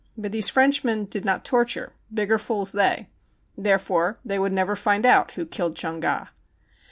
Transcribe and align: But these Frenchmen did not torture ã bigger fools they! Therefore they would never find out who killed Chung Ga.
But 0.17 0.31
these 0.31 0.49
Frenchmen 0.49 1.05
did 1.05 1.25
not 1.25 1.45
torture 1.45 1.93
ã 2.11 2.15
bigger 2.15 2.39
fools 2.39 2.71
they! 2.71 3.07
Therefore 3.55 4.17
they 4.25 4.39
would 4.39 4.51
never 4.51 4.75
find 4.75 5.05
out 5.05 5.33
who 5.33 5.45
killed 5.45 5.75
Chung 5.75 5.99
Ga. 5.99 6.29